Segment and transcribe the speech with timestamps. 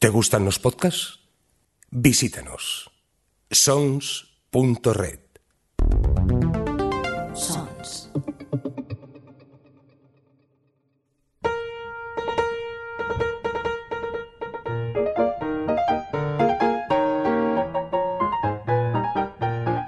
[0.00, 1.20] ¿Te gustan los podcasts?
[1.90, 2.90] Visítanos.
[3.50, 5.20] sons.red.
[7.34, 8.10] Sons.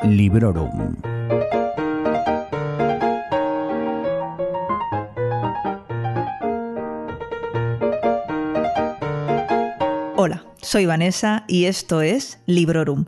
[0.05, 1.12] Librorum.
[10.73, 13.04] Soy Vanessa y esto es Librorum,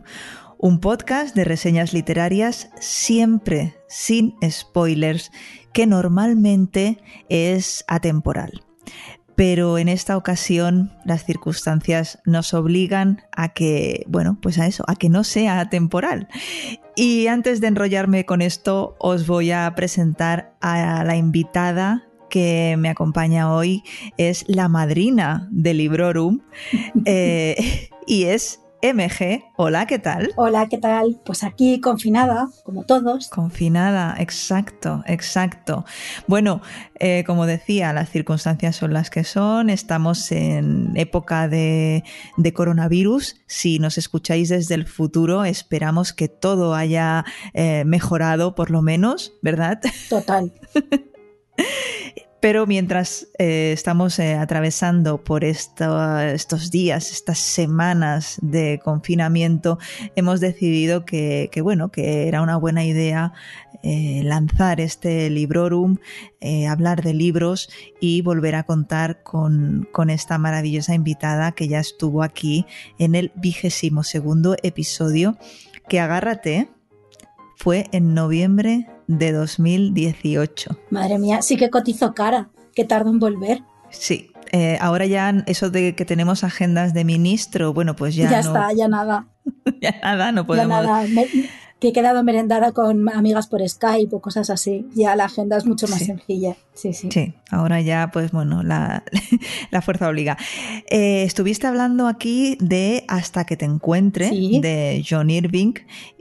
[0.59, 5.31] un podcast de reseñas literarias siempre sin spoilers
[5.73, 8.63] que normalmente es atemporal.
[9.33, 14.95] Pero en esta ocasión las circunstancias nos obligan a que, bueno, pues a eso, a
[14.95, 16.27] que no sea atemporal.
[16.95, 22.03] Y antes de enrollarme con esto, os voy a presentar a la invitada
[22.35, 23.81] que me acompaña hoy
[24.17, 26.41] es la madrina de Librorum
[27.05, 29.41] eh, y es MG.
[29.55, 30.33] Hola, ¿qué tal?
[30.35, 31.21] Hola, ¿qué tal?
[31.25, 33.29] Pues aquí confinada, como todos.
[33.29, 35.85] Confinada, exacto, exacto.
[36.27, 36.61] Bueno,
[36.99, 39.69] eh, como decía, las circunstancias son las que son.
[39.69, 42.03] Estamos en época de,
[42.35, 43.37] de, coronavirus.
[43.47, 49.31] Si nos escucháis desde el futuro, esperamos que todo haya eh, mejorado, por lo menos,
[49.41, 49.79] ¿verdad?
[50.09, 50.51] Total.
[52.45, 59.79] Pero mientras eh, estamos eh, atravesando por esto, estos días, estas semanas de confinamiento,
[60.15, 63.33] hemos decidido que, bueno, que era una buena idea
[63.81, 65.97] eh, lanzar este Librorum,
[66.69, 67.67] hablar de libros
[67.99, 72.67] y volver a contar con, con, esta maravillosa invitada que ya estuvo aquí
[72.99, 75.35] en el vigésimo segundo episodio,
[75.89, 76.69] que agárrate,
[77.57, 80.77] fue en noviembre de 2018.
[80.89, 83.61] Madre mía, sí que cotizo cara, que tardo en volver.
[83.89, 88.29] Sí, eh, ahora ya eso de que tenemos agendas de ministro, bueno, pues ya.
[88.29, 89.27] Ya no, está, ya nada.
[89.81, 90.69] ya nada, no podemos.
[90.69, 91.07] Ya nada.
[91.07, 91.27] Me,
[91.77, 94.87] que he quedado merendada con amigas por Skype o cosas así.
[94.95, 96.05] Ya la agenda es mucho más Sí.
[96.05, 96.55] sencilla.
[96.73, 97.09] Sí, sí.
[97.11, 99.03] Sí, ahora ya, pues bueno, la,
[99.71, 100.37] la fuerza obliga.
[100.89, 104.59] Eh, estuviste hablando aquí de Hasta que te encuentre, Sí.
[104.61, 105.73] de John Irving.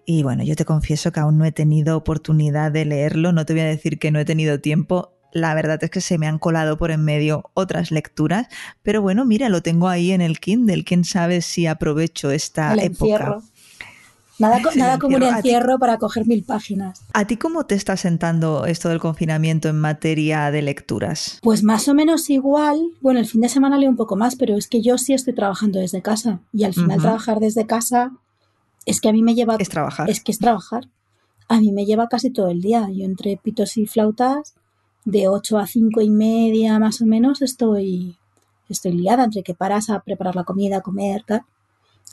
[0.06, 3.32] Y bueno, yo te confieso que aún no he tenido oportunidad de leerlo.
[3.32, 5.10] No te voy a decir que no he tenido tiempo.
[5.32, 8.47] La verdad es que se me han colado por en medio otras lecturas.
[8.82, 10.84] Pero bueno, mira, lo tengo ahí en el Kindle.
[10.84, 12.91] Quién sabe si aprovecho esta El época.
[13.15, 13.42] encierro.
[14.38, 15.38] Nada, co- nada como un encierro.
[15.38, 17.00] ¿A ti- encierro para coger mil páginas.
[17.15, 21.38] ¿A ti cómo te está sentando esto del confinamiento en materia de lecturas?
[21.42, 22.81] Pues más o menos igual.
[23.00, 25.34] Bueno, el fin de semana leo un poco más, pero es que yo sí estoy
[25.34, 26.41] trabajando desde casa.
[26.53, 28.12] Y al final trabajar desde casa
[28.87, 29.56] es que a mí me lleva...
[29.59, 30.09] Es trabajar.
[30.11, 30.89] Es que es trabajar.
[31.49, 32.89] A mí me lleva casi todo el día.
[32.93, 34.55] Yo entre pitos y flautas,
[35.05, 38.17] de 8 a 5 y media más o menos, estoy,
[38.69, 41.43] estoy liada entre que paras a preparar la comida, a comer, tal.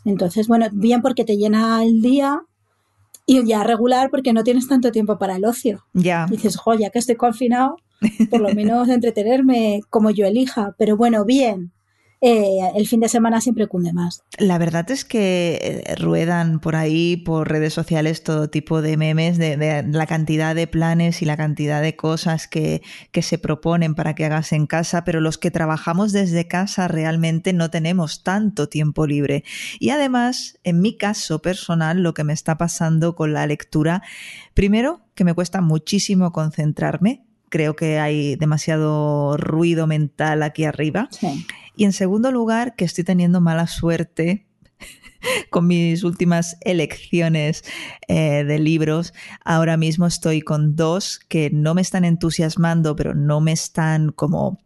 [0.05, 2.41] Entonces, bueno, bien porque te llena el día
[3.25, 5.85] y ya regular porque no tienes tanto tiempo para el ocio.
[5.93, 6.25] Ya.
[6.29, 7.77] Dices, jo, ya que estoy confinado,
[8.29, 10.75] por lo menos entretenerme como yo elija.
[10.77, 11.71] Pero bueno, bien.
[12.23, 14.23] Eh, el fin de semana siempre cunde más.
[14.37, 19.39] La verdad es que eh, ruedan por ahí, por redes sociales, todo tipo de memes
[19.39, 23.95] de, de la cantidad de planes y la cantidad de cosas que, que se proponen
[23.95, 28.69] para que hagas en casa, pero los que trabajamos desde casa realmente no tenemos tanto
[28.69, 29.43] tiempo libre.
[29.79, 34.03] Y además, en mi caso personal, lo que me está pasando con la lectura,
[34.53, 37.25] primero, que me cuesta muchísimo concentrarme.
[37.49, 41.09] Creo que hay demasiado ruido mental aquí arriba.
[41.09, 41.47] Sí.
[41.75, 44.47] Y en segundo lugar, que estoy teniendo mala suerte
[45.49, 47.63] con mis últimas elecciones
[48.07, 49.13] eh, de libros.
[49.43, 54.59] Ahora mismo estoy con dos que no me están entusiasmando, pero no me están como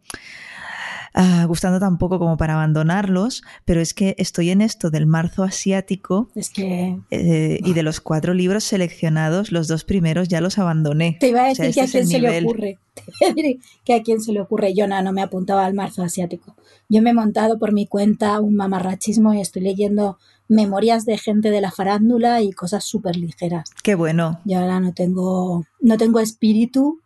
[1.16, 3.42] ah, gustando tampoco como para abandonarlos.
[3.64, 8.00] Pero es que estoy en esto del marzo asiático Es que eh, y de los
[8.00, 11.16] cuatro libros seleccionados, los dos primeros ya los abandoné.
[11.18, 12.78] Te iba a O sea, decir este que a quién se le ocurre.
[13.84, 14.74] Que a quién se le ocurre.
[14.74, 16.54] Yo no, no me apuntaba al marzo asiático.
[16.88, 20.18] Yo me he montado por mi cuenta un mamarrachismo y estoy leyendo
[20.48, 23.70] memorias de gente de la farándula y cosas súper ligeras.
[23.82, 24.40] Qué bueno.
[24.44, 27.00] Yo ahora no tengo, no tengo espíritu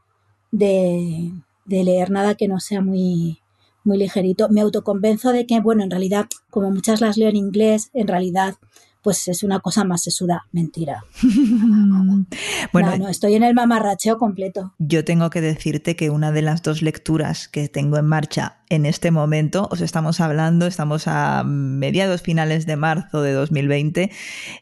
[0.50, 1.30] de,
[1.64, 3.40] de leer nada que no sea muy,
[3.84, 4.48] muy ligerito.
[4.48, 8.56] Me autoconvenzo de que, bueno, en realidad, como muchas las leo en inglés, en realidad,
[9.02, 10.46] pues es una cosa más sesuda.
[10.52, 11.04] Mentira.
[12.72, 14.74] Bueno, no, no, estoy en el mamarracheo completo.
[14.78, 18.86] Yo tengo que decirte que una de las dos lecturas que tengo en marcha en
[18.86, 24.12] este momento, os estamos hablando, estamos a mediados finales de marzo de 2020,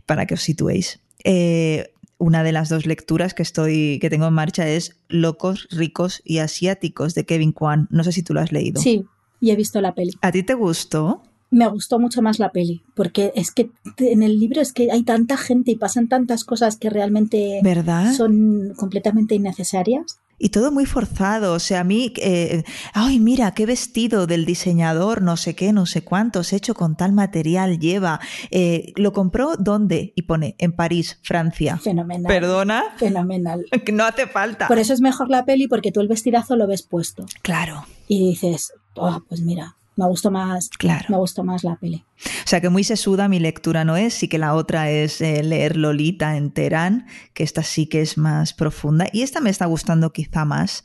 [0.06, 1.00] para que os situéis.
[1.24, 6.20] Eh, una de las dos lecturas que estoy que tengo en marcha es Locos, ricos
[6.24, 7.88] y asiáticos de Kevin Kwan.
[7.90, 8.80] No sé si tú lo has leído.
[8.80, 9.04] Sí,
[9.40, 10.12] y he visto la peli.
[10.20, 11.22] ¿A ti te gustó?
[11.50, 15.02] me gustó mucho más la peli, porque es que en el libro es que hay
[15.02, 18.12] tanta gente y pasan tantas cosas que realmente ¿verdad?
[18.14, 20.20] son completamente innecesarias.
[20.38, 22.62] Y todo muy forzado, o sea, a mí, eh,
[22.94, 27.12] ay, mira, qué vestido del diseñador, no sé qué, no sé cuántos, hecho con tal
[27.12, 28.20] material lleva.
[28.50, 30.12] Eh, ¿Lo compró dónde?
[30.14, 31.78] Y pone, en París, Francia.
[31.78, 32.28] Fenomenal.
[32.28, 32.84] ¿Perdona?
[32.96, 33.64] Fenomenal.
[33.98, 34.68] No hace falta.
[34.68, 37.26] Por eso es mejor la peli, porque tú el vestidazo lo ves puesto.
[37.42, 37.84] Claro.
[38.06, 41.06] Y dices, oh, pues mira, me gustó más, Claro.
[41.08, 42.04] me gustó más la peli.
[42.44, 45.42] O sea que muy sesuda mi lectura no es, sí que la otra es eh,
[45.42, 49.66] leer Lolita en Teherán, que esta sí que es más profunda y esta me está
[49.66, 50.84] gustando quizá más.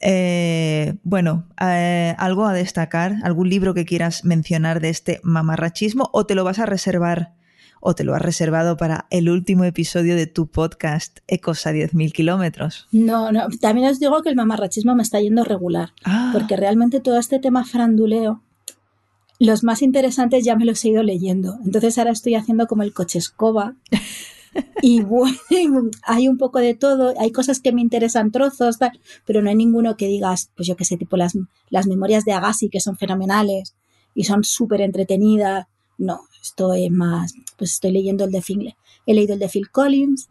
[0.00, 6.24] Eh, bueno, eh, algo a destacar, algún libro que quieras mencionar de este mamarrachismo o
[6.24, 7.34] te lo vas a reservar
[7.80, 12.12] o te lo has reservado para el último episodio de tu podcast Ecos a 10.000
[12.12, 12.86] kilómetros.
[12.92, 17.00] No, no, también os digo que el mamarrachismo me está yendo regular, Ah, porque realmente
[17.00, 18.42] todo este tema faranduleo,
[19.38, 21.58] los más interesantes ya me los he ido leyendo.
[21.64, 23.74] Entonces ahora estoy haciendo como el coche escoba.
[24.82, 25.36] Y bueno,
[26.02, 29.54] hay un poco de todo, hay cosas que me interesan trozos, tal, pero no hay
[29.54, 31.38] ninguno que digas, pues yo qué sé, tipo las,
[31.68, 33.76] las memorias de Agassi, que son fenomenales
[34.12, 35.66] y son súper entretenidas.
[35.98, 38.74] No, estoy más, pues estoy leyendo el de Phil,
[39.06, 40.26] he leído el de Phil Collins,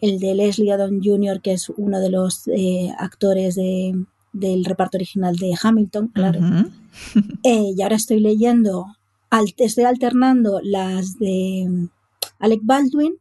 [0.00, 3.94] el de Leslie Odom Jr., que es uno de los eh, actores de-
[4.32, 6.40] del reparto original de Hamilton, claro.
[7.44, 8.86] Eh, y ahora estoy leyendo,
[9.30, 11.88] al- estoy alternando las de mm,
[12.40, 13.14] Alec Baldwin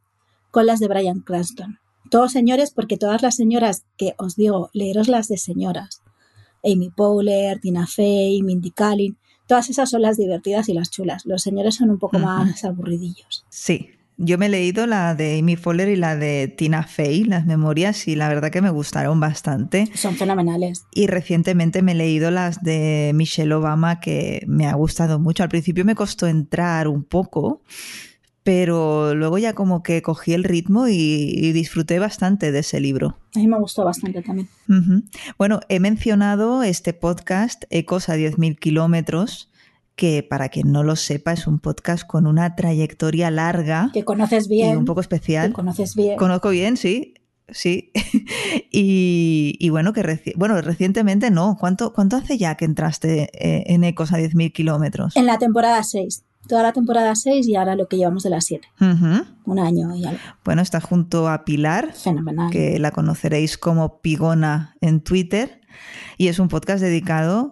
[0.51, 1.77] con las de Brian Cranston.
[2.09, 6.01] Todos señores, porque todas las señoras que os digo, leeros las de señoras.
[6.63, 9.15] Amy Powler, Tina Fey, Mindy Kaling,
[9.47, 11.25] todas esas son las divertidas y las chulas.
[11.25, 13.45] Los señores son un poco más aburridillos.
[13.49, 13.89] Sí,
[14.19, 18.07] yo me he leído la de Amy Fowler y la de Tina Fey, las memorias,
[18.07, 19.89] y la verdad que me gustaron bastante.
[19.93, 20.85] Son fenomenales.
[20.91, 25.43] Y recientemente me he leído las de Michelle Obama, que me ha gustado mucho.
[25.43, 27.61] Al principio me costó entrar un poco,
[28.47, 33.17] pero luego ya como que cogí el ritmo y, y disfruté bastante de ese libro.
[33.35, 34.47] A mí me gustó bastante también.
[35.37, 39.51] Bueno, he mencionado este podcast, Ecos a 10.000 kilómetros,
[39.97, 44.45] que para quien no lo sepa es un podcast con una trayectoria larga Que conoces
[44.45, 44.77] y bien.
[44.77, 45.51] un poco que especial.
[45.51, 46.15] conoces bien.
[46.17, 47.15] Conozco bien, sí.
[47.49, 47.91] Sí.
[48.71, 51.57] y, y bueno, que reci- bueno, recientemente no.
[51.59, 55.15] ¿Cuánto, ¿Cuánto hace ya que entraste eh, en Ecos a 10.000 kilómetros?
[55.17, 56.23] En la temporada 6.
[56.47, 58.67] Toda la temporada 6 y ahora lo que llevamos de las 7.
[58.81, 59.25] Ujú.
[59.45, 60.19] Un año y algo.
[60.43, 62.49] Bueno, está junto a Pilar, Fenomenal.
[62.51, 65.61] que la conoceréis como Pigona en Twitter.
[66.17, 67.51] Y es un podcast dedicado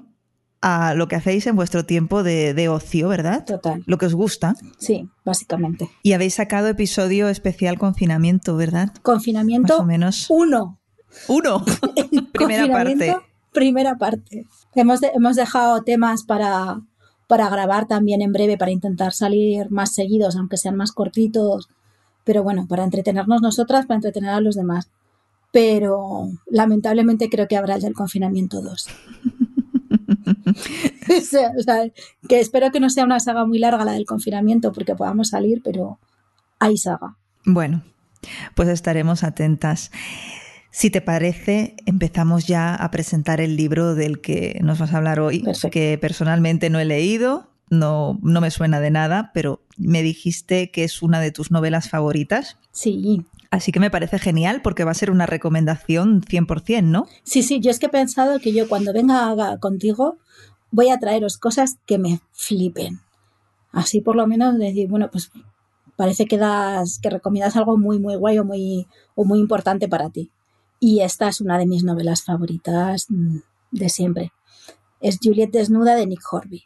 [0.62, 3.46] a lo que hacéis en vuestro tiempo de, de ocio, ¿verdad?
[3.46, 3.84] Total.
[3.86, 4.56] Lo que os gusta.
[4.80, 5.90] Sí, básicamente.
[6.02, 8.88] Y habéis sacado episodio especial confinamiento, ¿verdad?
[8.88, 10.26] Más Confinamiento o menos.
[10.30, 10.80] 1.
[11.28, 11.64] Uno.
[12.34, 13.16] Primera parte.
[13.54, 14.46] Primera parte.
[14.74, 16.82] Hemos, de- hemos dejado temas para,
[17.28, 21.70] para grabar también en breve, para intentar salir más seguidos, aunque sean más cortitos.
[22.24, 24.90] Pero bueno, para entretenernos nosotras, para entretener a los demás.
[25.52, 28.88] Pero lamentablemente creo que habrá ya el confinamiento 2.
[31.18, 31.92] o, sea, o sea,
[32.28, 35.62] que espero que no sea una saga muy larga la del confinamiento porque podamos salir,
[35.64, 36.00] pero
[36.60, 37.18] hay saga.
[37.46, 37.84] Bueno,
[38.56, 39.92] pues estaremos atentas.
[40.76, 45.22] Si te parece, empezamos ya a presentar el libro del que nos vas a hablar
[45.22, 45.70] hoy, Perfecto.
[45.70, 50.84] que personalmente no he leído, no, no me suena de nada, pero me dijiste que
[50.84, 52.58] es una de tus novelas favoritas.
[52.74, 57.08] Sí, Así que me parece genial porque va a ser una recomendación 100%, ¿no?
[57.24, 60.18] Sí, sí, yo es que he pensado que yo cuando venga contigo
[60.72, 63.00] voy a traeros cosas que me flipen.
[63.72, 65.32] Así por lo menos decir, bueno, pues
[65.96, 70.10] parece que das, que recomiendas algo muy, muy guay o muy, o muy importante para
[70.10, 70.32] ti.
[70.80, 73.38] Y esta es una de mis novelas favoritas mm,
[73.72, 74.32] de siempre.
[75.00, 76.64] Es Juliet desnuda de Nick Horby.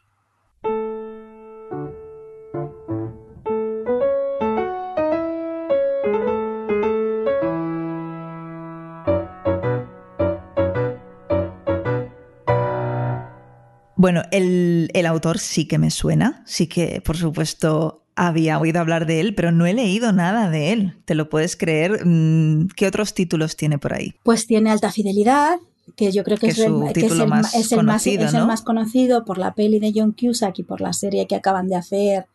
[13.96, 19.06] Bueno, el, el autor sí que me suena, sí que por supuesto había oído hablar
[19.06, 20.92] de él, pero no he leído nada de él.
[21.06, 22.04] ¿Te lo puedes creer?
[22.04, 24.14] Mm, ¿Qué otros títulos tiene por ahí?
[24.22, 25.56] Pues tiene alta fidelidad,
[25.96, 27.78] que yo creo que, Que es, el, su que es título el más es el
[27.78, 28.46] más, conocido, es el ¿no?
[28.46, 31.76] más conocido por la peli de John Cusack y por la serie que acaban de
[31.76, 32.26] hacer,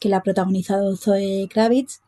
[0.00, 2.00] que la ha protagonizado Zoe Kravitz.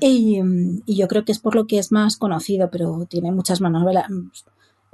[0.00, 0.40] Y
[0.86, 4.06] yo creo que es por lo que es más conocido, pero tiene muchas más novelas.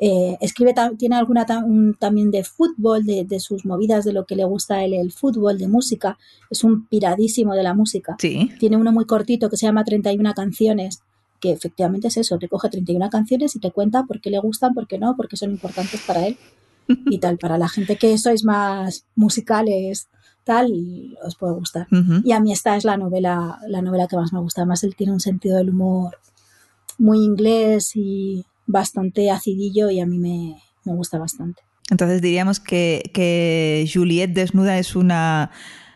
[0.05, 4.25] Eh, escribe, tiene alguna ta- un- también de fútbol, de, de sus movidas, de lo
[4.27, 6.19] que le gusta a él, el fútbol, de música.
[6.51, 8.17] Es un piradísimo de la música.
[8.19, 8.51] Sí.
[8.59, 11.03] Tiene uno muy cortito que se llama 31 canciones,
[11.39, 14.75] que efectivamente es eso, te coge 31 canciones y te cuenta por qué le gustan,
[14.75, 16.37] por qué no, por qué son importantes para él
[17.07, 17.39] y tal.
[17.39, 20.09] Para la gente que sois más musicales
[20.45, 21.87] tal, os puede gustar.
[22.25, 24.63] Y a mí esta es la novela, la novela que más me gusta.
[24.63, 26.17] Además, él tiene un sentido del humor
[26.99, 31.63] muy inglés y bastante acidillo y a mí me, gusta bastante.
[31.91, 35.51] Entonces diríamos que, que Juliet desnuda es una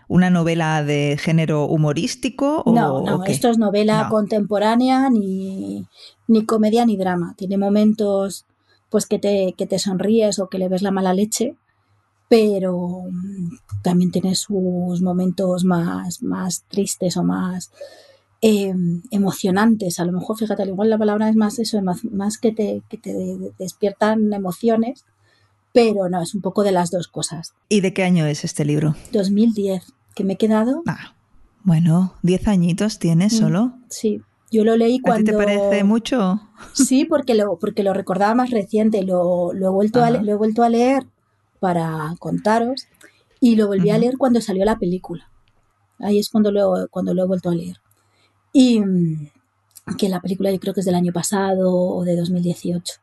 [0.08, 2.62] una novela de género humorístico?
[2.64, 5.86] O, no, no, esto es novela contemporánea, ni,
[6.28, 7.34] ni, comedia ni drama.
[7.36, 8.44] Tiene momentos
[8.88, 11.56] pues que te, que te sonríes o que le ves la mala leche,
[12.28, 17.70] pero mm, también tiene sus momentos más, más tristes o más
[18.40, 19.98] em, emocionantes.
[20.00, 22.82] A lo mejor, fíjate, al igual la palabra es más eso, más, más que, te,
[22.88, 23.14] que te
[23.58, 25.04] despiertan emociones,
[25.72, 27.54] pero no, es un poco de las dos cosas.
[27.68, 28.94] ¿Y de qué año es este libro?
[29.12, 30.82] 2010, que me he quedado.
[30.86, 31.14] Ah,
[31.64, 33.72] bueno, 10 añitos tienes mm, solo.
[33.88, 35.32] Sí, yo lo leí cuando...
[35.32, 36.40] ¿A ti te parece mucho?
[36.72, 40.36] Sí, porque lo, porque lo recordaba más reciente, lo, lo he vuelto a, lo he
[40.36, 41.06] vuelto a leer
[41.60, 42.86] para contaros
[43.40, 45.30] y lo volví a leer cuando salió la película.
[45.98, 47.78] Ahí es cuando lo, cuando lo he vuelto a leer.
[48.58, 49.28] Y mm,
[49.98, 52.94] que la película yo creo que es del año pasado o de 2018.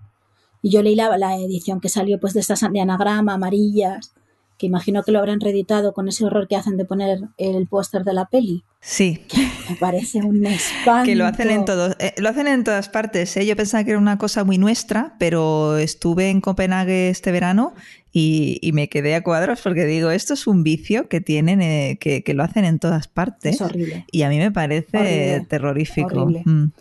[0.64, 4.16] Y yo leí la, la edición que salió pues de estas de anagrama, amarillas,
[4.58, 8.04] que imagino que lo habrán reeditado con ese horror que hacen de poner el póster
[8.04, 8.64] de la peli.
[8.82, 9.28] Sí.
[9.70, 11.06] me parece un espanto.
[11.06, 13.38] Que lo hacen en todos, eh, lo hacen en todas partes.
[13.38, 13.46] ¿eh?
[13.46, 17.76] Yo pensaba que era una cosa muy nuestra, pero estuve en Copenhague este verano
[18.16, 22.34] y, me quedé a cuadros porque digo, esto es un vicio que tienen, eh, que,
[22.36, 23.56] lo hacen en todas partes.
[23.56, 24.06] Es horrible.
[24.12, 26.28] Y a mí me parece terrorífico.
[26.46, 26.72] Mm.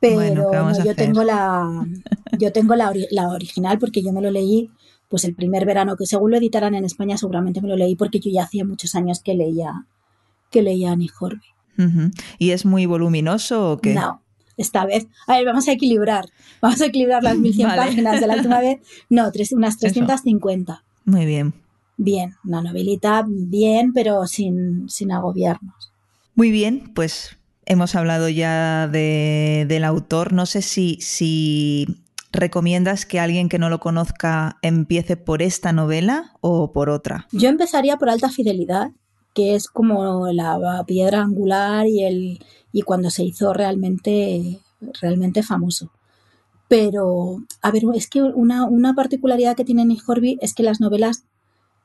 [0.00, 1.86] Pero yo tengo la
[2.38, 4.70] yo tengo la, la original porque yo me lo leí
[5.08, 8.20] pues el primer verano que según lo editaran en España seguramente me lo leí porque
[8.20, 9.86] yo ya hacía muchos años que leía
[10.50, 11.42] que leía Annie Horby.
[12.38, 13.94] ¿Y es muy voluminoso o qué?
[13.94, 14.22] No,
[14.58, 15.06] esta vez.
[15.26, 16.26] A ver, vamos a equilibrar.
[16.60, 18.80] Vamos a equilibrar las 1100 páginas de la última vez.
[19.08, 20.84] No, tres, unas 350.
[21.06, 21.54] Muy bien.
[21.96, 25.92] Bien, una novelita bien, pero sin, sin agobiarnos.
[26.34, 30.32] Muy bien, pues hemos hablado ya de, del autor.
[30.32, 31.86] No sé si, si
[32.32, 37.26] ¿Recomiendas que alguien que no lo conozca empiece por esta novela o por otra?
[37.32, 38.90] Yo empezaría por Alta Fidelidad,
[39.34, 42.38] que es como la piedra angular y, el,
[42.72, 44.60] y cuando se hizo realmente,
[45.00, 45.90] realmente famoso.
[46.68, 50.80] Pero, a ver, es que una, una particularidad que tiene Nick Horby es que las
[50.80, 51.24] novelas,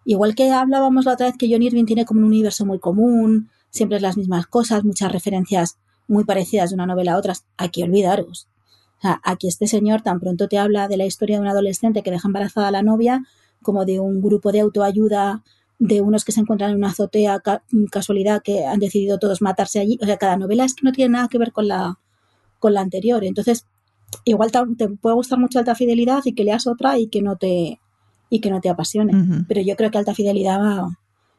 [0.06, 3.50] igual que hablábamos la otra vez que John Irving tiene como un universo muy común,
[3.70, 7.82] siempre es las mismas cosas, muchas referencias muy parecidas de una novela a otras, aquí
[7.82, 8.48] olvidaros
[9.24, 12.28] aquí este señor tan pronto te habla de la historia de un adolescente que deja
[12.28, 13.24] embarazada a la novia,
[13.62, 15.44] como de un grupo de autoayuda,
[15.84, 17.42] de unos que se encuentran en una azotea,
[17.92, 20.00] casualidad que han decidido todos matarse allí.
[20.02, 22.00] O sea, cada novela es que no tiene nada que ver con la,
[22.60, 23.26] con la anterior.
[23.26, 23.68] Entonces,
[24.24, 27.82] igual te, puede gustar mucho Alta Fidelidad y que leas otra y que no te,
[28.30, 29.44] y que no te apasione.
[29.50, 30.60] Pero yo creo que Alta Fidelidad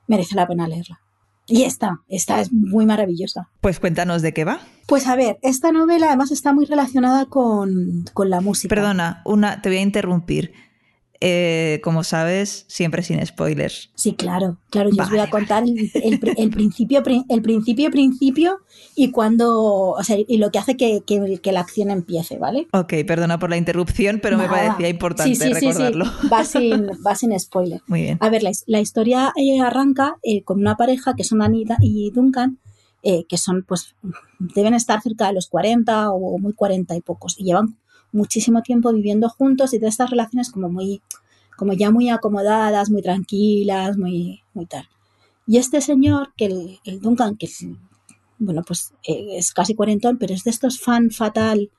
[0.07, 1.01] merece la pena leerla.
[1.47, 3.49] Y esta, esta es muy maravillosa.
[3.63, 4.61] Pues cuéntanos de qué va.
[4.87, 8.75] Pues a ver, esta novela además está muy relacionada con, con la música.
[8.75, 10.53] Perdona, una, te voy a interrumpir.
[11.27, 13.91] Eh, como sabes, siempre sin spoilers.
[13.95, 18.59] Sí, claro, claro, yo os voy a contar el, principio, el principio, principio
[18.95, 21.03] y cuando, o sea, y lo que hace que,
[21.51, 22.69] la acción empiece, ¿vale?
[22.75, 26.05] Ok, perdona por la interrupción, pero me parecía importante sí, sí, recordarlo.
[26.05, 27.81] Sí, va, sin, va sin spoiler.
[27.87, 28.19] Muy bien.
[28.21, 32.59] A ver, la, historia eh, arranca eh, con una pareja que son Anita y Duncan,
[33.03, 33.97] que son, pues,
[34.39, 37.79] deben estar cerca de los 40 o muy 40 y pocos, y llevan
[38.15, 41.03] muchísimo tiempo viviendo juntos y de estas relaciones como muy,
[41.57, 44.89] como ya muy acomodadas, muy tranquilas, muy, muy tal.
[45.47, 46.47] Y este señor, que
[46.85, 47.49] el, Duncan, que
[48.39, 51.71] bueno, pues eh, es casi cuarentón, pero es de estos fan fatal,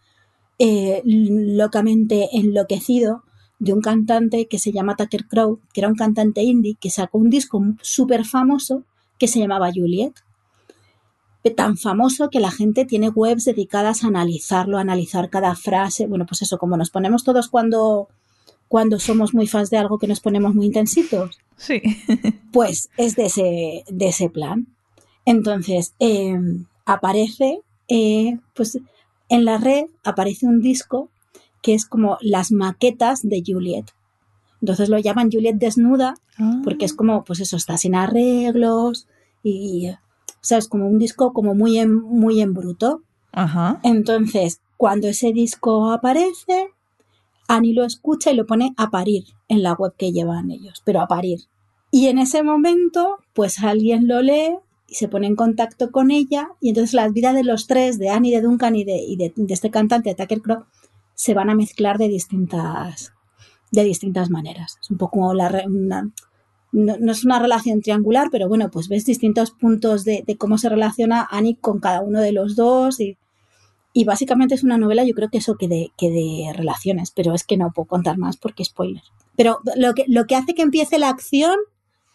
[0.59, 3.23] eh, locamente enloquecido,
[3.57, 7.17] de un cantante que se llama Tucker Crow, que era un cantante indie, que sacó
[7.17, 8.83] un disco súper famoso
[9.17, 10.24] que se llamaba Juliet
[11.51, 16.07] tan famoso que la gente tiene webs dedicadas a analizarlo, a analizar cada frase.
[16.07, 18.09] Bueno, pues eso, como nos ponemos todos cuando,
[18.67, 21.39] cuando somos muy fans de algo que nos ponemos muy intensitos.
[21.57, 21.81] Sí.
[22.51, 24.67] pues es de ese, de ese plan.
[25.25, 28.79] Entonces, em, aparece, eh, pues
[29.29, 31.09] en la red aparece un disco
[31.61, 33.85] que es como las maquetas de Juliet.
[34.61, 36.15] Entonces lo llaman Juliet desnuda,
[36.63, 36.95] porque es ah.
[36.97, 39.07] como, pues eso, está sin arreglos
[39.43, 39.89] y
[40.45, 40.67] ¿sabes?
[40.67, 43.01] Como un disco como muy en, muy en bruto.
[43.31, 43.79] Ajá.
[43.83, 46.69] Entonces, cuando ese disco aparece,
[47.47, 51.01] Annie lo escucha y lo pone a parir en la web que llevan ellos, pero
[51.01, 51.39] a parir.
[51.89, 54.55] Y en ese momento, pues alguien lo lee
[54.87, 58.09] y se pone en contacto con ella y entonces las vidas de los tres, de
[58.09, 60.65] Annie, de Duncan y de, este cantante, de Tucker Crow,
[61.15, 63.13] se van a mezclar de distintas,
[63.71, 64.77] de distintas maneras.
[64.79, 65.49] Es un poco la,
[66.75, 71.27] no, es una relación triangular, pero bueno, pues ves distintos puntos de, cómo se relaciona
[71.31, 73.17] Annie con cada uno de los dos y,
[74.05, 77.45] básicamente es una novela, yo creo que eso que de, que de relaciones, pero es
[77.45, 79.03] que no puedo contar más porque spoiler.
[79.37, 81.55] Pero lo que, lo que hace que empiece la acción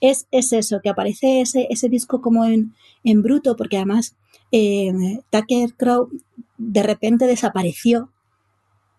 [0.00, 4.14] es, es eso, que aparece ese, ese disco como en, en bruto, porque además
[4.52, 4.92] eh,
[5.30, 6.10] Tucker Crow
[6.58, 8.10] de repente desapareció,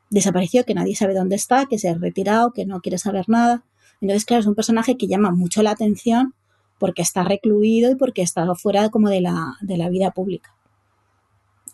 [0.10, 3.64] desapareció, que nadie sabe dónde está, que se ha retirado, que no quiere saber nada.
[4.02, 6.34] Entonces, claro, es un personaje que llama mucho la atención
[6.80, 10.56] porque está recluido y porque está fuera como de la, de la vida pública.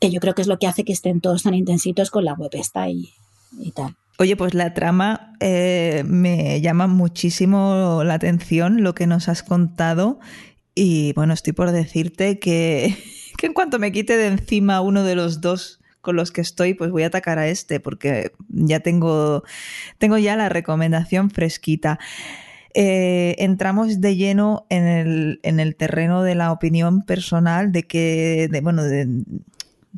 [0.02, 2.34] Que yo creo que es lo que hace que estén todos tan intensitos con la
[2.34, 3.14] web esta y,
[3.74, 3.96] tal.
[4.20, 10.20] Oye, pues la trama eh, me llama muchísimo la atención lo que nos has contado
[10.76, 12.98] y bueno, estoy por decirte que,
[13.38, 16.74] que en cuanto me quite de encima uno de los dos con los que estoy,
[16.74, 19.44] pues voy a atacar a este porque ya tengo,
[19.98, 22.00] tengo ya la recomendación fresquita.
[22.74, 28.50] Eh, entramos de lleno en el, en el, terreno de la opinión personal de que,
[28.62, 29.08] bueno, de,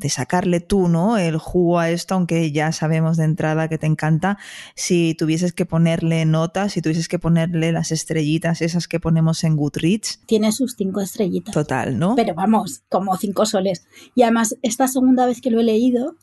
[0.00, 1.18] de sacarle tú, ¿no?
[1.18, 4.38] El jugo a esto, aunque ya sabemos de entrada que te encanta.
[4.74, 9.56] Si tuvieses que ponerle notas, si tuvieses que ponerle las estrellitas, esas que ponemos en
[9.56, 10.20] Goodreads.
[10.26, 11.52] Tiene sus cinco estrellitas.
[11.52, 12.16] Total, ¿no?
[12.16, 13.86] Pero vamos, como cinco soles.
[14.14, 16.16] Y además, esta segunda vez que lo he leído,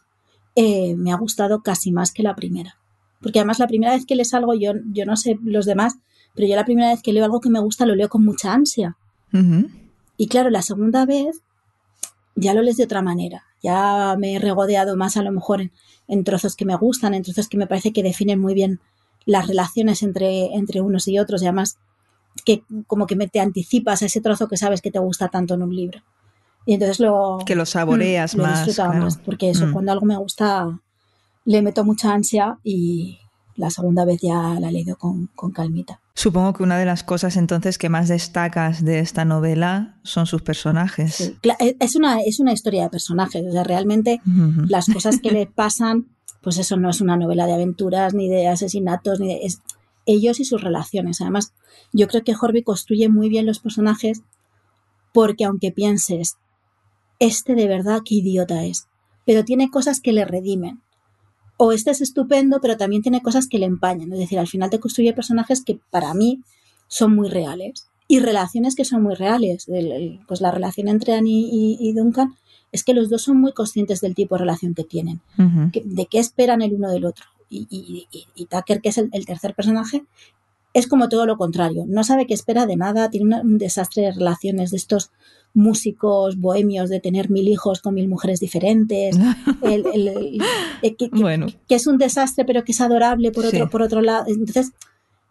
[0.55, 2.77] eh, me ha gustado casi más que la primera.
[3.21, 5.95] Porque además la primera vez que lees algo, yo, yo no sé los demás,
[6.33, 8.53] pero yo la primera vez que leo algo que me gusta lo leo con mucha
[8.53, 8.97] ansia.
[10.17, 11.41] Y claro, la segunda vez
[12.35, 13.43] ya lo lees de otra manera.
[13.67, 15.69] Ya me he regodeado más a lo mejor
[16.07, 18.79] en, trozos que me gustan, en trozos que me parece que definen muy bien
[19.25, 21.77] las relaciones entre, entre unos y otros y además
[22.45, 25.55] que como que me te anticipas a ese trozo que sabes que te gusta tanto
[25.55, 26.01] en un libro.
[26.65, 27.39] Y entonces lo...
[27.45, 28.79] Que lo saboreas mm, más.
[28.79, 29.17] más.
[29.17, 29.73] Porque eso, mm.
[29.73, 30.79] cuando algo me gusta,
[31.43, 33.19] le meto mucha ansia y
[33.57, 35.99] la segunda vez ya la he leído con, con calmita.
[36.17, 40.41] Supongo que una de las cosas entonces que más destacas de esta novela son sus
[40.41, 41.35] personajes.
[41.59, 44.19] E, es, una, es una historia de personajes, o sea, realmente
[44.67, 46.07] las cosas que le pasan,
[46.41, 49.45] pues eso no es una novela de aventuras, ni de asesinatos, ni de...
[49.45, 49.61] Es
[50.07, 51.21] ellos y sus relaciones.
[51.21, 51.53] Además,
[51.93, 54.23] yo creo que Horby construye muy bien los personajes
[55.13, 56.37] porque aunque pienses,
[57.19, 58.87] este de verdad qué idiota es,
[59.23, 60.81] pero tiene cosas que le redimen
[61.57, 64.13] o este es estupendo, pero también tiene cosas que le empañan.
[64.13, 66.41] Es decir, al final te construye personajes que para mí
[66.87, 69.67] son muy reales y relaciones que son muy reales.
[70.27, 72.35] pues la relación entre Annie y, Duncan
[72.71, 76.19] es que los dos son muy conscientes del tipo de relación que tienen, de qué
[76.19, 77.25] esperan el uno del otro.
[77.49, 80.03] Y, Tucker, que es el, tercer personaje,
[80.77, 81.85] es como todo lo contrario.
[81.87, 85.09] No sabe qué espera de nada, tiene un desastre de relaciones de estos
[85.55, 89.17] músicos bohemios de tener mil hijos con mil mujeres diferentes,
[89.63, 91.47] eh, que, bueno.
[91.67, 94.25] que, es un desastre pero que es adorable por otro, por otro lado.
[94.27, 94.73] Entonces,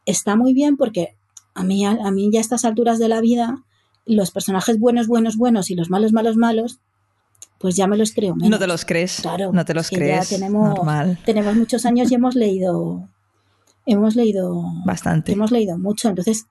[0.05, 1.15] está muy bien porque
[1.55, 3.63] a mí, a, mí ya a estas alturas de la vida,
[4.05, 6.81] los personajes buenos, buenos, buenos y los malos, malos, malos,
[7.59, 9.21] pues ya me los creo No te los crees.
[9.23, 9.53] Claro.
[9.53, 10.29] No te los crees.
[10.29, 10.81] Ya tenemos,
[11.25, 13.09] tenemos muchos años y hemos leído
[13.87, 15.33] hemos leído bastante.
[15.33, 16.09] Hemos leído mucho.
[16.09, 16.47] Entonces,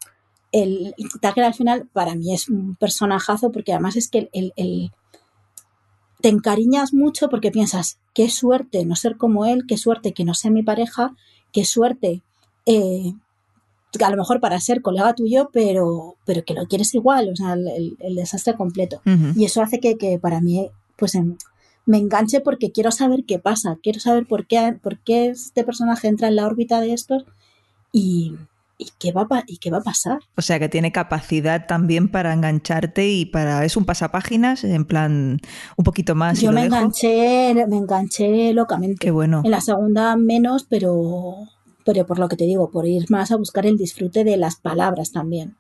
[0.52, 4.92] el Tucker al final para mí es un personajazo porque además es que el,
[6.22, 10.34] te encariñas mucho porque piensas, qué suerte no ser como él, qué suerte que no
[10.34, 11.14] sea mi pareja,
[11.52, 12.24] qué suerte
[12.66, 13.14] eh,
[14.04, 17.54] a lo mejor para ser colega tuyo, pero, pero que lo quieres igual, o sea,
[17.54, 19.02] el, desastre completo.
[19.36, 21.38] Y eso hace que, que para mí, pues em,
[21.86, 26.08] me enganche porque quiero saber qué pasa, quiero saber por qué, por qué este personaje
[26.08, 27.26] entra en la órbita de estos
[27.92, 28.36] y,
[28.78, 30.20] ¿Y qué, va a, ¿Y qué va a pasar?
[30.36, 33.64] O sea, que tiene capacidad también para engancharte y para...
[33.64, 35.40] Es un pasapáginas, en plan,
[35.78, 36.42] un poquito más.
[36.42, 38.98] Yo me enganché, me enganché locamente.
[39.00, 39.42] Qué bueno.
[39.46, 41.36] En la segunda menos, pero,
[41.86, 44.58] pero por lo que te digo, por ir más a buscar el disfrute de las
[44.58, 45.56] palabras también.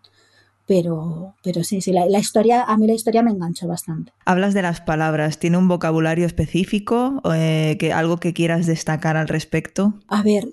[0.68, 4.12] Pero, pero sí, sí, la, historia, a mí la historia me enganchó bastante.
[4.26, 7.22] Hablas de las palabras, ¿tiene un vocabulario específico?
[7.36, 9.94] Eh, que, ¿Algo que quieras destacar al respecto?
[10.08, 10.50] A ver,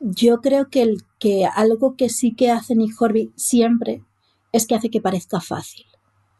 [0.00, 4.02] yo creo que, el, que algo que sí que hace Nick Horby siempre
[4.52, 5.86] es que hace que parezca fácil.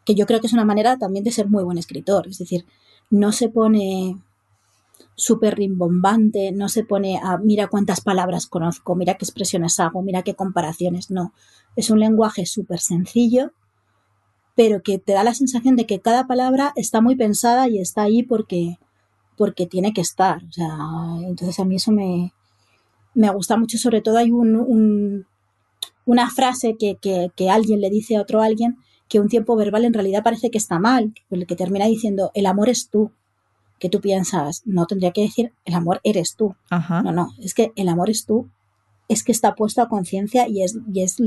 [0.05, 2.27] Que yo creo que es una manera también de ser muy buen escritor.
[2.27, 2.65] Es decir,
[3.11, 4.17] no se pone
[5.17, 10.23] súper rimbombante, no se pone a mira cuántas palabras conozco, mira qué expresiones hago, mira
[10.23, 11.11] qué comparaciones.
[11.11, 11.33] No.
[11.75, 13.53] Es un lenguaje súper sencillo,
[14.55, 18.03] pero que te da la sensación de que cada palabra está muy pensada y está
[18.03, 18.79] ahí porque,
[19.37, 20.45] porque tiene que estar.
[20.45, 20.77] O sea,
[21.23, 22.33] entonces a mí eso me,
[23.15, 25.27] me gusta mucho, sobre todo hay un,
[26.05, 28.77] una frase que, que, alguien le dice a otro alguien
[29.09, 32.45] que un tiempo verbal en realidad parece que está mal, el que termina diciendo el
[32.45, 33.13] amor es tú,
[33.79, 36.55] que tú piensas, no tendría que decir el amor eres tú.
[36.71, 38.49] No, no, es que el amor es tú,
[39.09, 41.19] es que está puesto a conciencia y es, y es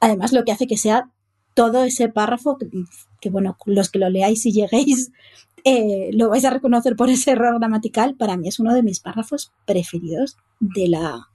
[0.00, 1.10] además lo que hace que sea
[1.54, 2.56] todo ese párrafo,
[3.20, 5.10] que, bueno, los que lo leáis y lleguéis,
[5.64, 9.00] eh, lo vais a reconocer por ese error gramatical, para mí es uno de mis
[9.00, 11.26] párrafos preferidos de la...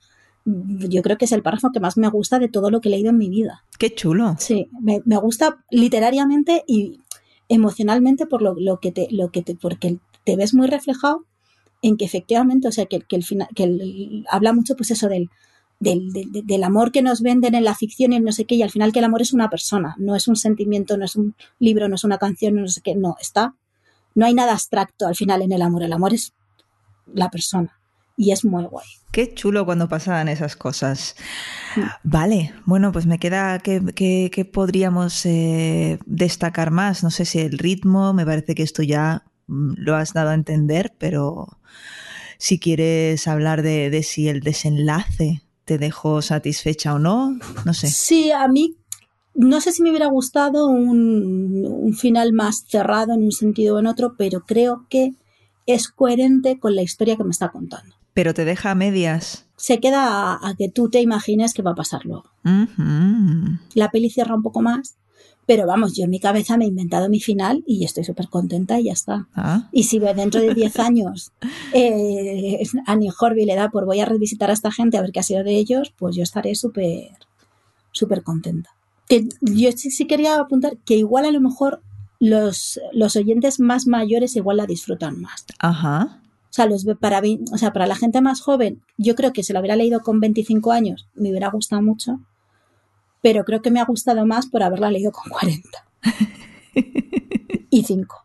[0.45, 2.91] Yo creo que es el párrafo que más me gusta de todo lo que he
[2.91, 3.63] leído en mi vida.
[3.79, 4.35] Qué chulo.
[4.39, 6.99] Sí, me, gusta literariamente y
[7.47, 11.25] emocionalmente por lo, lo, que te, lo que te, porque te ves muy reflejado
[11.81, 15.29] en que efectivamente, o sea, que, que el final, que habla mucho pues eso del,
[15.79, 18.71] del, del, amor que nos venden en la ficción y no sé qué, y al
[18.71, 21.89] final que el amor es una persona, no es un sentimiento, no es un libro,
[21.89, 23.55] no es una canción, no sé qué, no, está,
[24.15, 26.33] no hay nada abstracto al final en el amor, el amor es
[27.13, 27.77] la persona
[28.15, 28.86] y es muy guay.
[29.12, 31.15] Qué chulo cuando pasaban esas cosas.
[32.03, 37.03] Vale, bueno, pues me queda que, podríamos eh, destacar más.
[37.03, 40.93] No sé si el ritmo, me parece que esto ya lo has dado a entender,
[40.97, 41.47] pero
[42.37, 47.87] si quieres hablar de, de si el desenlace te dejó satisfecha o no, no sé.
[47.87, 48.75] Sí, a mí
[49.35, 53.87] no sé si me hubiera gustado un, final más cerrado en un sentido o en
[53.87, 55.13] otro, pero creo que
[55.65, 57.95] es coherente con la historia que me está contando.
[58.13, 59.47] Pero te deja a medias.
[59.55, 62.25] Se queda a, que tú te imagines qué va a pasar luego.
[63.73, 64.97] La peli cierra un poco más,
[65.45, 68.79] pero vamos, yo en mi cabeza me he inventado mi final y estoy súper contenta
[68.79, 69.27] y ya está.
[69.36, 69.67] Ah.
[69.71, 71.32] Y si dentro de 10 años
[71.73, 75.19] eh, Annie Horby le da por voy a revisitar a esta gente a ver qué
[75.19, 77.12] ha sido de ellos, pues yo estaré súper,
[77.91, 78.69] súper contenta.
[79.10, 81.82] Que yo sí, quería apuntar que igual a lo mejor
[82.19, 85.45] los, los oyentes más mayores igual la disfrutan más.
[85.60, 86.21] Ajá.
[86.49, 89.53] O sea, los, para, o sea, para la gente más joven, yo creo que se
[89.53, 92.19] lo hubiera leído con 25 años, me hubiera gustado mucho
[93.23, 95.69] pero creo que me ha gustado más por haberla leído con 40.
[97.69, 98.15] y 5.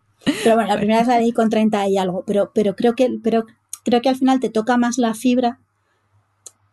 [0.43, 3.19] Pero bueno, la primera vez la leí con 30 y algo, pero, pero, creo que,
[3.23, 3.47] pero
[3.85, 5.61] creo que al final te toca más la fibra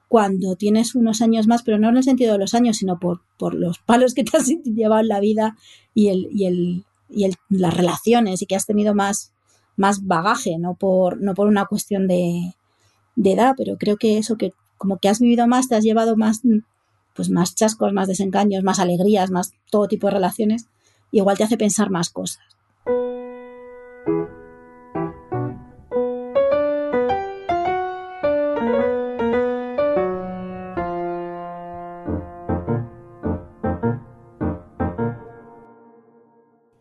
[0.08, 3.22] cuando tienes unos años más, pero no en el sentido de los años, sino por,
[3.38, 5.56] por los palos que te has llevado en la vida
[5.94, 9.34] y, el, y, el, y el, las relaciones y que has tenido más,
[9.78, 12.56] más bagaje, no por, no por una cuestión de,
[13.16, 16.18] de edad, pero creo que eso que como que has vivido más, te has llevado
[16.18, 16.42] más
[17.16, 20.68] pues más chascos, más desengaños, más alegrías, más todo tipo de relaciones,
[21.12, 22.44] igual te hace pensar más cosas.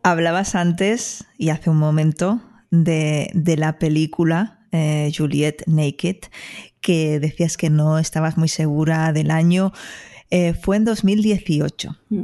[0.03, 6.17] Hablabas antes y hace un momento de, la película eh, Juliet Naked,
[6.79, 9.71] que decías que no estabas muy segura del año.
[10.29, 11.95] Eh, fue en 2018.
[12.09, 12.23] Mm.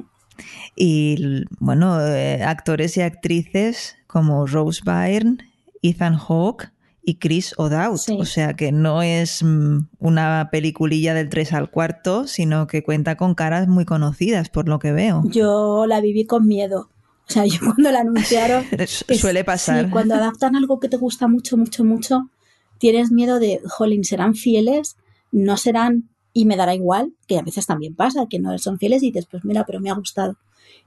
[0.76, 5.38] Y bueno, eh, actores y actrices como Rose Byrne,
[5.82, 6.72] Ethan Hawke
[7.04, 8.00] y Chris O'Dowd.
[8.20, 13.16] O sea que no es mm, una peliculilla del 3 al cuarto, sino que cuenta
[13.18, 15.24] con caras muy conocidas, por lo que veo.
[15.26, 16.90] Yo la viví con miedo.
[17.28, 18.66] O sea, yo cuando la anunciaron.
[18.88, 19.90] Suele pasar.
[19.90, 22.30] cuando adaptan algo que te gusta mucho, mucho, mucho,
[22.78, 24.98] tienes miedo de, jolín, ¿serán fieles?
[25.32, 29.04] ¿No serán y me dará igual, que a veces también pasa, que no son fieles
[29.04, 30.38] y dices, pues mira, pero me ha gustado.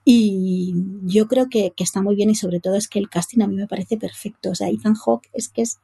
[0.05, 3.47] Y yo creo que, está muy bien y sobre todo es que el casting a
[3.47, 4.51] mí me parece perfecto.
[4.51, 5.79] O sea, Ethan Hawke es que es,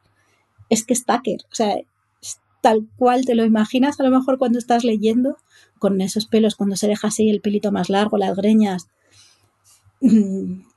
[0.69, 1.41] es que es Tucker.
[1.51, 1.75] O sea,
[2.61, 5.37] tal cual te lo imaginas a lo mejor cuando estás leyendo,
[5.79, 8.87] con esos pelos, cuando se deja así el pelito más largo, las greñas.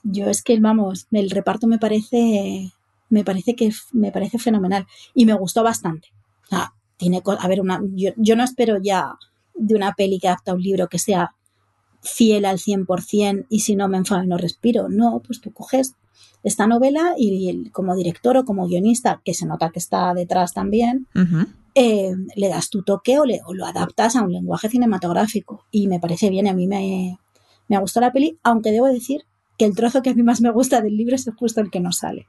[0.02, 2.72] Yo es que, vamos, el reparto me parece,
[3.10, 6.08] me parece que me parece fenomenal y me gustó bastante.
[6.96, 9.16] Tiene, a ver, una, yo, no espero ya
[9.54, 11.34] de una peli que adapta un libro que sea
[12.02, 14.88] fiel al 100% y si no me enfado y no respiro.
[14.88, 15.94] No, pues tú coges
[16.42, 21.06] esta novela y como director o como guionista, que se nota que está detrás también,
[21.74, 25.64] eh, le das tu toque o, le, o, lo adaptas a un lenguaje cinematográfico.
[25.70, 27.18] Y me parece bien, a mí me,
[27.68, 29.22] me gustó la peli, aunque debo decir
[29.56, 31.80] que el trozo que a mí más me gusta del libro es justo el que
[31.80, 32.26] no sale.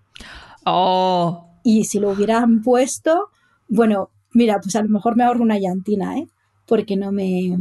[0.66, 1.48] Oh.
[1.64, 3.30] Y si lo hubieran puesto,
[3.68, 6.28] bueno, mira, pues a lo mejor me ahorro una llantina, ¿eh?
[6.68, 7.58] Porque no me,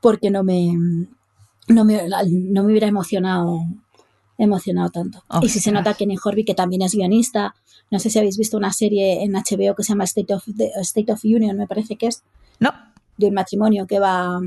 [0.00, 0.72] porque no me,
[1.68, 3.60] no me, no me hubiera emocionado,
[4.38, 5.24] emocionado tanto.
[5.42, 7.54] y si se nota que Nick Horby, que también es guionista,
[7.90, 10.44] no sé si habéis visto una serie en HBO que se llama State of,
[10.80, 12.22] State of Union, me parece que es.
[12.60, 12.70] No.
[13.16, 14.40] De un matrimonio que va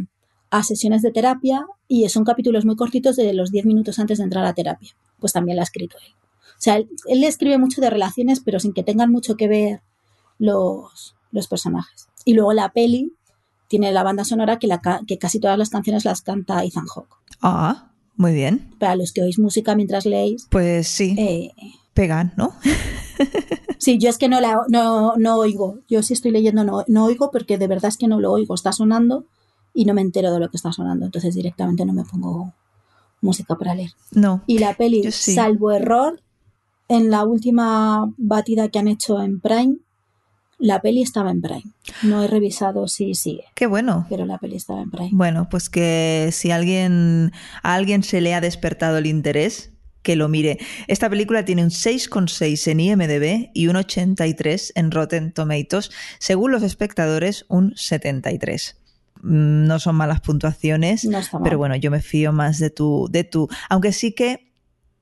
[0.49, 4.23] a sesiones de terapia y son capítulos muy cortitos de los 10 minutos antes de
[4.23, 4.91] entrar a terapia.
[5.19, 6.13] Pues también la ha escrito él.
[6.13, 9.81] O sea, él, él escribe mucho de relaciones, pero sin que tengan mucho que ver
[10.39, 12.07] los, los personajes.
[12.25, 13.13] Y luego la peli
[13.67, 17.15] tiene la banda sonora que, la, que casi todas las canciones las canta Ethan Hawke.
[17.41, 18.75] Ah, muy bien.
[18.79, 20.47] Para los que oís música mientras leéis.
[20.49, 21.15] Pues sí.
[21.17, 21.51] Eh,
[21.93, 22.53] pegan, ¿no?
[23.77, 25.79] sí, yo es que no, la, no, no oigo.
[25.87, 28.55] Yo sí estoy leyendo, no, no oigo porque de verdad es que no lo oigo.
[28.55, 29.25] Está sonando
[29.77, 32.51] y no me entero de lo que está sonando, entonces directamente no me pongo
[33.21, 33.91] música para leer.
[34.11, 34.41] No.
[34.47, 35.35] Y la peli, sí.
[35.35, 36.19] salvo error,
[36.87, 39.77] en la última batida que han hecho en Prime,
[40.59, 41.63] la peli estaba en Prime.
[42.03, 44.05] No he revisado si sigue, Qué bueno.
[44.09, 45.09] pero la peli estaba en Prime.
[45.13, 47.31] Bueno, pues que si alguien
[47.63, 50.57] a alguien se le ha despertado el interés, que lo mire.
[50.87, 56.63] Esta película tiene un 6,6 en IMDb y un 83 en Rotten Tomatoes, según los
[56.63, 58.77] espectadores un 73.
[59.21, 61.43] Mm, No son malas puntuaciones, No está mal.
[61.43, 64.53] pero bueno, yo me fío más de tu de tu, aunque sí que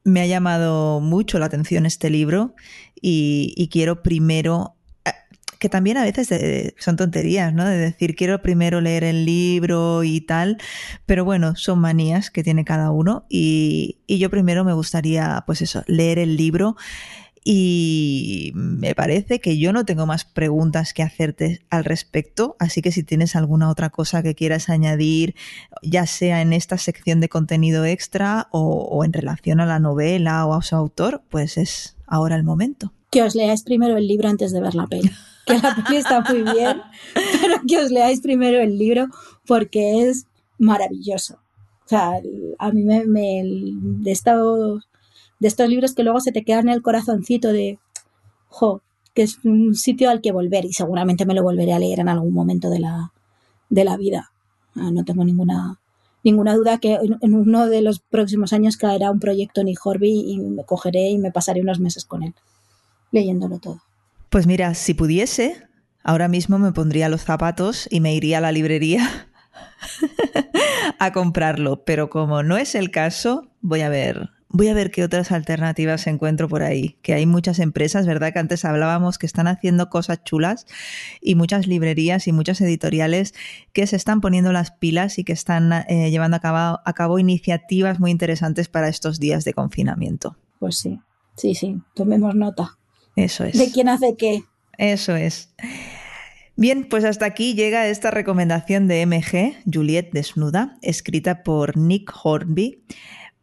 [0.03, 2.55] me ha llamado mucho la atención este libro
[2.99, 4.75] y, y quiero primero
[5.65, 7.65] que también a veces eh, son tonterías, ¿no?
[7.65, 10.59] De decir, quiero primero leer el libro y tal,
[11.07, 15.83] pero bueno, son manías que tiene cada uno y, yo primero me gustaría, pues eso,
[15.87, 16.75] leer el libro
[17.43, 22.91] y me parece que yo no tengo más preguntas que hacerte al respecto, así que
[22.91, 25.33] si tienes alguna otra cosa que quieras añadir,
[25.81, 30.45] ya sea en esta sección de contenido extra o, o en relación a la novela
[30.45, 32.93] o a su autor, pues es ahora el momento.
[33.09, 35.09] Que os leáis primero el libro antes de ver la peli.
[35.45, 36.81] Que la peli está muy bien,
[37.41, 39.07] pero que os leáis primero el libro
[39.45, 40.25] porque es
[40.57, 41.35] maravilloso.
[41.85, 42.13] O sea,
[42.57, 44.87] a mí me, me- de estos
[45.39, 47.77] de estos libros que luego se te quedan en el corazoncito de
[48.47, 48.81] jo,
[49.13, 52.09] que es un sitio al que volver y seguramente me lo volveré a leer en
[52.09, 53.11] algún momento de la,
[53.69, 54.31] de la vida.
[54.75, 55.79] Ah, No tengo ninguna
[56.23, 60.21] ninguna duda que en, en uno de los próximos años caerá un proyecto Nick Horby
[60.31, 62.33] y me cogeré y me pasaré unos meses con él
[63.11, 63.81] leyéndolo todo.
[64.29, 65.67] Pues mira, si pudiese,
[66.03, 69.29] ahora mismo me pondría los zapatos y me iría a la librería
[70.99, 75.03] a comprarlo, pero como no es el caso, voy a ver, voy a ver qué
[75.03, 78.33] otras alternativas encuentro por ahí, que hay muchas empresas, ¿verdad?
[78.33, 80.65] Que antes hablábamos que están haciendo cosas chulas
[81.21, 83.33] y muchas librerías y muchas editoriales
[83.73, 87.19] que se están poniendo las pilas y que están eh, llevando a cabo, a cabo
[87.19, 90.37] iniciativas muy interesantes para estos días de confinamiento.
[90.59, 90.99] Pues sí,
[91.35, 92.77] sí, sí, tomemos nota.
[93.15, 93.57] Eso es.
[93.57, 94.43] ¿De quién hace qué?
[94.77, 95.53] Eso es.
[96.57, 102.83] Bien, pues hasta aquí llega esta recomendación de MG, Juliet Desnuda, escrita por Nick Hornby.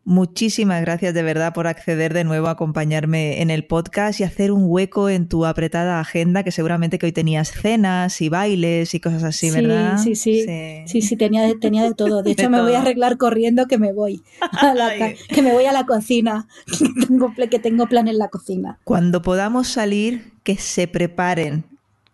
[0.05, 4.51] Muchísimas gracias de verdad por acceder de nuevo a acompañarme en el podcast y hacer
[4.51, 9.01] un hueco en tu apretada agenda, que seguramente que hoy tenías cenas y bailes y
[9.01, 9.99] cosas así, ¿verdad?
[9.99, 10.83] Sí, sí, sí.
[10.87, 12.25] Sí, sí, tenía, de, tenía de todo.
[12.25, 14.23] De hecho, De me voy a arreglar corriendo que me voy.
[14.41, 14.91] A la
[15.29, 16.49] que me voy a la cocina.
[16.67, 18.81] Que tengo, pl- que tengo plan en la cocina.
[18.83, 21.65] Cuando podamos salir, que se preparen.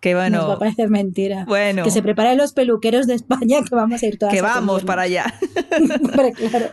[0.00, 1.44] Que Nos va bueno, a parecer mentira.
[1.48, 1.82] Bueno.
[1.84, 4.84] Que se preparen los peluqueros de España que vamos a ir todas que a vamos
[4.84, 5.34] para allá.
[6.02, 6.66] Hombre, claro.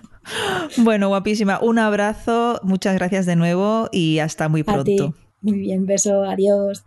[0.78, 1.60] Bueno, guapísima.
[1.62, 4.98] Un abrazo, muchas gracias de nuevo y hasta muy A ti.
[4.98, 5.18] pronto.
[5.42, 6.84] Muy bien, beso, adiós.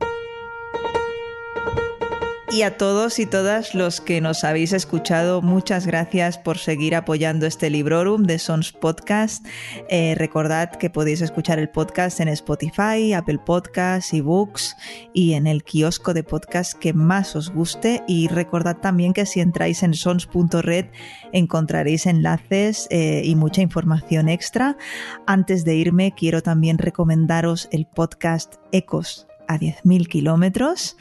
[2.50, 7.44] Y a todos y todas los que nos habéis escuchado, muchas gracias por seguir apoyando
[7.44, 9.46] este Librorum de Sons Podcast.
[9.90, 14.76] Eh, recordad que podéis escuchar el podcast en Spotify, Apple Podcasts, eBooks
[15.12, 18.02] y en el kiosco de podcast que más os guste.
[18.08, 20.86] Y recordad también que si entráis en sons.red
[21.32, 24.78] encontraréis enlaces eh, y mucha información extra.
[25.26, 30.96] Antes de irme, quiero también recomendaros el podcast Ecos a 10.000 kilómetros.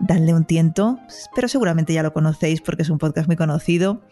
[0.00, 0.98] Dadle un tiento,
[1.34, 4.02] pero seguramente ya lo conocéis porque es un podcast muy conocido.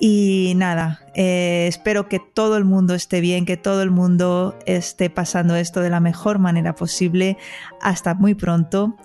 [0.00, 5.10] Y nada, eh, espero que todo el mundo esté bien, que todo el mundo esté
[5.10, 7.36] pasando esto de la mejor manera posible.
[7.82, 8.96] Hasta muy pronto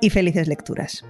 [0.00, 1.04] y felices lecturas.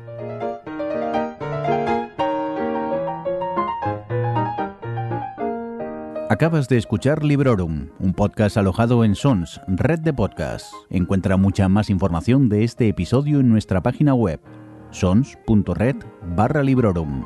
[6.44, 10.76] Acabas de escuchar Librorum, un podcast alojado en Sons, red de podcasts.
[10.90, 14.42] Encuentra mucha más información de este episodio en nuestra página web,
[14.90, 15.96] sons.red
[16.36, 17.24] barra Librorum.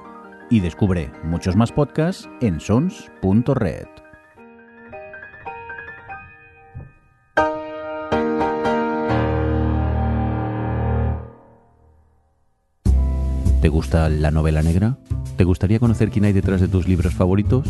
[0.50, 3.88] Y descubre muchos más podcasts en sons.red.
[13.60, 14.96] ¿Te gusta la novela negra?
[15.36, 17.68] ¿Te gustaría conocer quién hay detrás de tus libros favoritos?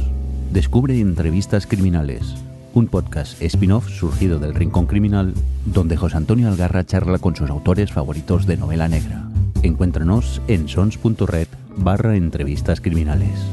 [0.53, 2.35] Descubre Entrevistas Criminales,
[2.73, 5.35] un podcast spin-off surgido del Rincón Criminal,
[5.67, 9.29] donde José Antonio Algarra charla con sus autores favoritos de novela negra.
[9.63, 13.45] Encuéntranos en sons.red barra entrevistas criminales.